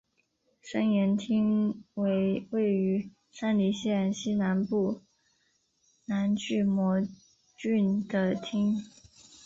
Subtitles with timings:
[0.63, 5.03] 身延町为位于山梨县西南部
[6.07, 6.95] 南巨摩
[7.55, 8.83] 郡的町。